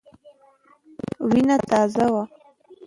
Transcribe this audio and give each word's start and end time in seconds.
وینه 1.29 1.57
تازه 1.69 2.05
وه. 2.13 2.23